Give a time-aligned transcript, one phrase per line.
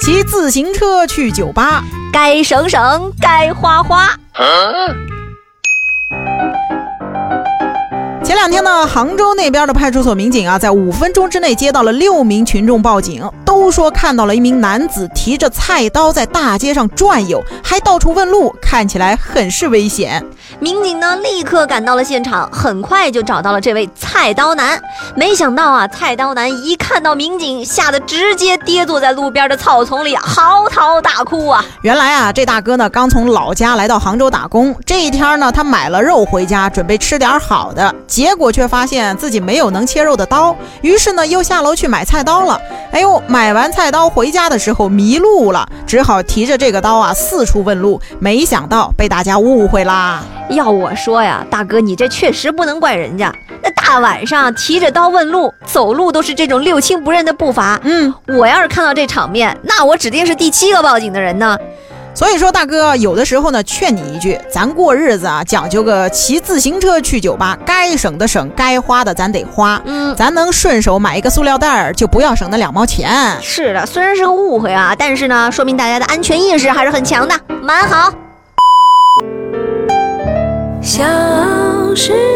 [0.00, 4.08] 骑自行车去酒吧，该省省，该花花。
[8.24, 13.30] 前两天呢，杭州那边的派出所民警啊，在五分钟之内接到了六名群众报警，
[13.60, 20.24] 都说看到了一名男子提着菜刀在大街上转悠，还到处问路，看起来很是危险。
[20.58, 24.80] 民警呢，立刻赶到了现场，很快就找到了这位菜刀男。
[25.14, 31.62] 没想到啊，菜刀男一看到民警，吓得直接跌坐在路边的草丛里，嚎啕大哭啊！
[31.82, 37.94] 原来啊，这大哥呢，刚从老家来到杭州打工，这一天呢，他买了肉回家，准备吃点好的。
[38.06, 42.58] 结果却发现自己没有能切肉的刀，于是呢又下楼去买菜刀了。
[42.90, 48.00] 哎呦，买完菜刀回家的时候迷路了，只好提着这个刀啊四处问路。
[48.18, 50.22] 没想到被大家误会啦。
[50.50, 53.32] 要我说呀，大哥你这确实不能怪人家。
[53.62, 57.78] 那大晚上提着刀问路，走路都是这种六亲不认的步伐。
[57.82, 61.56] 嗯，我要是看到这场面，那我指定是第七个报警的人呢。
[62.12, 69.80] 所以说，大哥，有的时候呢，劝你一句，咱过日子啊，讲究个骑自行车去酒吧，该省的省，该花的咱得花。
[69.84, 73.36] 嗯，咱能顺手买一个塑料袋儿，就不要省那两毛钱。
[73.40, 78.12] 是的，虽然是个误会啊，但是呢，说明大家的安全意识还是很强的，蛮好。
[80.82, 81.04] 小
[81.94, 82.29] 世界。